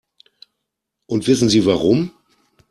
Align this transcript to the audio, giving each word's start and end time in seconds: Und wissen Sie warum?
Und 1.05 1.27
wissen 1.27 1.47
Sie 1.47 1.63
warum? 1.67 2.09